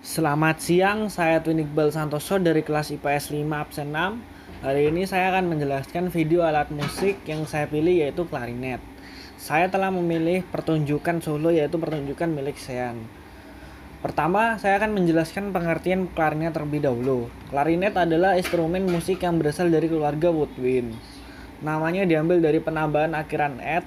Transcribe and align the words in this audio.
Selamat 0.00 0.64
siang, 0.64 1.12
saya 1.12 1.44
Twin 1.44 1.60
Iqbal 1.60 1.92
Santoso 1.92 2.40
dari 2.40 2.64
kelas 2.64 2.88
IPS 2.88 3.36
5 3.36 3.44
absen 3.52 3.92
6. 3.92 4.64
Hari 4.64 4.88
ini 4.88 5.04
saya 5.04 5.28
akan 5.28 5.52
menjelaskan 5.52 6.08
video 6.08 6.40
alat 6.40 6.72
musik 6.72 7.20
yang 7.28 7.44
saya 7.44 7.68
pilih 7.68 8.00
yaitu 8.00 8.24
klarinet. 8.24 8.80
Saya 9.36 9.68
telah 9.68 9.92
memilih 9.92 10.40
pertunjukan 10.48 11.20
solo 11.20 11.52
yaitu 11.52 11.76
pertunjukan 11.76 12.32
milik 12.32 12.56
Sean. 12.56 13.04
Pertama, 14.00 14.56
saya 14.56 14.80
akan 14.80 15.04
menjelaskan 15.04 15.52
pengertian 15.52 16.08
klarinet 16.16 16.56
terlebih 16.56 16.80
dahulu. 16.80 17.28
Klarinet 17.52 17.92
adalah 17.92 18.40
instrumen 18.40 18.88
musik 18.88 19.20
yang 19.20 19.36
berasal 19.36 19.68
dari 19.68 19.84
keluarga 19.84 20.32
woodwind. 20.32 20.96
Namanya 21.60 22.08
diambil 22.08 22.40
dari 22.40 22.56
penambahan 22.56 23.12
akhiran 23.12 23.60
et 23.60 23.84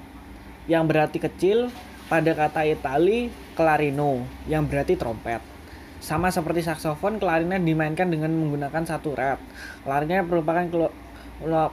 yang 0.70 0.86
berarti 0.86 1.18
kecil 1.18 1.74
pada 2.06 2.38
kata 2.38 2.70
Itali 2.70 3.34
clarino 3.58 4.22
yang 4.46 4.62
berarti 4.70 4.94
trompet. 4.94 5.53
Sama 6.04 6.28
seperti 6.28 6.60
saksofon, 6.60 7.16
klarinet 7.16 7.64
dimainkan 7.64 8.12
dengan 8.12 8.28
menggunakan 8.36 8.84
satu 8.84 9.16
ret. 9.16 9.40
Klarinet 9.88 10.28
merupakan 10.28 10.92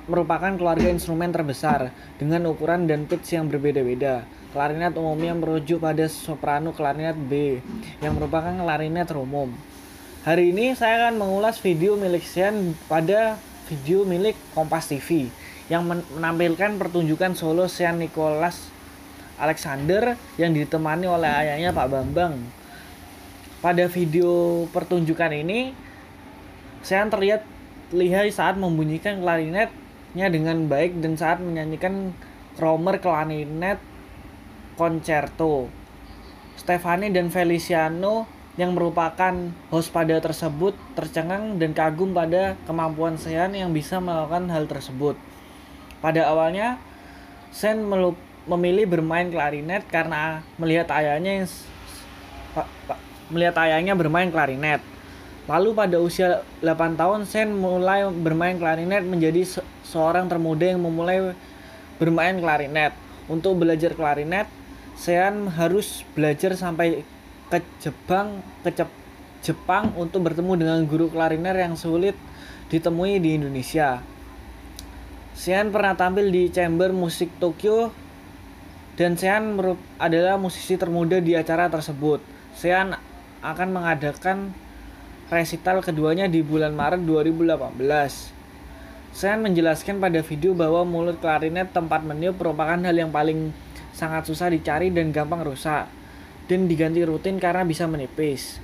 merupakan 0.07 0.55
keluarga 0.55 0.87
instrumen 0.87 1.35
terbesar 1.35 1.91
dengan 2.15 2.47
ukuran 2.47 2.87
dan 2.87 3.11
pitch 3.11 3.35
yang 3.35 3.51
berbeda-beda. 3.51 4.23
Klarinet 4.55 4.95
umumnya 4.95 5.35
merujuk 5.35 5.83
pada 5.83 6.07
soprano 6.07 6.71
klarinet 6.71 7.19
B 7.19 7.59
yang 7.99 8.15
merupakan 8.15 8.55
klarinet 8.55 9.11
umum. 9.11 9.51
Hari 10.23 10.55
ini 10.55 10.79
saya 10.79 11.11
akan 11.11 11.19
mengulas 11.19 11.59
video 11.59 11.99
milik 11.99 12.23
Sean 12.23 12.71
pada 12.87 13.35
video 13.67 14.07
milik 14.07 14.39
Kompas 14.55 14.87
TV 14.87 15.27
yang 15.67 15.83
menampilkan 15.83 16.79
pertunjukan 16.79 17.35
solo 17.35 17.67
Sean 17.67 17.99
Nicholas 17.99 18.71
Alexander 19.35 20.15
yang 20.39 20.55
ditemani 20.55 21.03
oleh 21.03 21.27
ayahnya 21.27 21.75
Pak 21.75 21.87
Bambang 21.91 22.60
pada 23.61 23.85
video 23.85 24.65
pertunjukan 24.73 25.31
ini 25.37 25.77
saya 26.81 27.05
terlihat 27.05 27.45
lihat 27.93 28.33
saat 28.33 28.57
membunyikan 28.57 29.21
klarinetnya 29.21 30.27
dengan 30.33 30.65
baik 30.65 30.97
dan 30.97 31.13
saat 31.13 31.37
menyanyikan 31.37 32.17
Cromer 32.57 32.97
klarinet 32.99 33.77
concerto. 34.75 35.69
Stefani 36.57 37.13
dan 37.13 37.29
Feliciano 37.29 38.27
yang 38.59 38.75
merupakan 38.75 39.31
host 39.71 39.95
pada 39.95 40.19
tersebut 40.19 40.75
tercengang 40.97 41.55
dan 41.55 41.71
kagum 41.71 42.11
pada 42.11 42.59
kemampuan 42.67 43.15
Sean 43.15 43.55
yang 43.55 43.71
bisa 43.71 44.03
melakukan 44.03 44.51
hal 44.51 44.67
tersebut. 44.67 45.15
Pada 46.03 46.27
awalnya, 46.27 46.81
Sen 47.53 47.87
memilih 48.49 48.89
bermain 48.89 49.31
klarinet 49.31 49.87
karena 49.87 50.43
melihat 50.59 50.91
ayahnya 50.91 51.43
yang 51.43 51.47
melihat 53.31 53.63
ayahnya 53.63 53.95
bermain 53.95 54.29
klarinet. 54.29 54.83
Lalu 55.49 55.73
pada 55.73 55.97
usia 55.97 56.45
8 56.61 56.99
tahun, 56.99 57.25
Sen 57.25 57.49
mulai 57.55 58.05
bermain 58.11 58.55
klarinet 58.59 59.01
menjadi 59.01 59.41
se 59.41 59.59
seorang 59.81 60.29
termuda 60.29 60.69
yang 60.69 60.83
memulai 60.83 61.33
bermain 61.97 62.37
klarinet. 62.37 62.93
Untuk 63.25 63.57
belajar 63.57 63.97
klarinet, 63.97 64.45
Sen 64.93 65.49
harus 65.49 66.05
belajar 66.13 66.53
sampai 66.53 67.01
ke 67.49 67.59
Jepang, 67.81 68.45
ke 68.61 68.71
Jepang 69.41 69.91
untuk 69.97 70.29
bertemu 70.29 70.53
dengan 70.55 70.79
guru 70.85 71.09
klarinet 71.09 71.57
yang 71.57 71.73
sulit 71.73 72.13
ditemui 72.71 73.19
di 73.19 73.35
Indonesia. 73.35 73.99
Sean 75.35 75.73
pernah 75.73 75.97
tampil 75.97 76.29
di 76.29 76.47
Chamber 76.53 76.93
Musik 76.93 77.33
Tokyo 77.41 77.91
dan 78.95 79.17
Sean 79.17 79.57
adalah 79.97 80.37
musisi 80.37 80.77
termuda 80.77 81.17
di 81.17 81.35
acara 81.35 81.67
tersebut. 81.67 82.21
Sean 82.55 82.95
akan 83.41 83.73
mengadakan 83.73 84.53
resital 85.33 85.81
keduanya 85.81 86.29
di 86.29 86.45
bulan 86.45 86.77
Maret 86.77 87.01
2018. 87.09 87.81
Saya 89.11 89.35
menjelaskan 89.35 89.99
pada 89.99 90.21
video 90.23 90.55
bahwa 90.55 90.85
mulut 90.87 91.19
klarinet 91.19 91.73
tempat 91.73 92.05
meniup 92.05 92.37
merupakan 92.37 92.79
hal 92.79 92.95
yang 92.95 93.11
paling 93.11 93.51
sangat 93.91 94.29
susah 94.29 94.47
dicari 94.47 94.87
dan 94.93 95.11
gampang 95.11 95.43
rusak 95.43 95.89
dan 96.47 96.69
diganti 96.69 97.03
rutin 97.03 97.41
karena 97.41 97.65
bisa 97.67 97.89
menipis. 97.89 98.61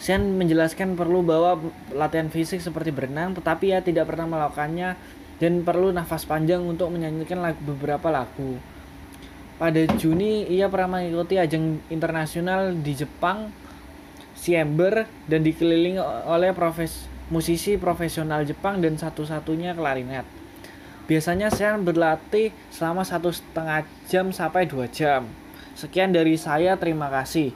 Saya 0.00 0.16
menjelaskan 0.16 0.96
perlu 0.96 1.20
bahwa 1.20 1.60
latihan 1.92 2.32
fisik 2.32 2.64
seperti 2.64 2.88
berenang 2.88 3.36
tetapi 3.36 3.76
ia 3.76 3.84
tidak 3.84 4.08
pernah 4.08 4.24
melakukannya 4.30 4.96
dan 5.36 5.52
perlu 5.60 5.92
nafas 5.92 6.24
panjang 6.24 6.64
untuk 6.64 6.88
menyanyikan 6.88 7.40
lagu, 7.44 7.60
beberapa 7.64 8.08
lagu. 8.08 8.56
Pada 9.60 9.84
Juni 10.00 10.48
ia 10.48 10.72
pernah 10.72 10.96
mengikuti 11.00 11.36
ajang 11.36 11.84
internasional 11.92 12.72
di 12.72 12.96
Jepang 12.96 13.52
Siember 14.40 15.04
dan 15.28 15.44
dikelilingi 15.44 16.00
oleh 16.24 16.56
profes 16.56 17.04
musisi 17.28 17.76
profesional 17.76 18.48
Jepang 18.48 18.80
dan 18.80 18.96
satu-satunya 18.96 19.76
klarinet. 19.76 20.24
Biasanya 21.04 21.52
saya 21.52 21.76
berlatih 21.76 22.48
selama 22.72 23.04
satu 23.04 23.28
setengah 23.28 23.84
jam 24.08 24.32
sampai 24.32 24.64
dua 24.64 24.88
jam. 24.88 25.28
Sekian 25.76 26.16
dari 26.16 26.40
saya, 26.40 26.80
terima 26.80 27.12
kasih. 27.12 27.52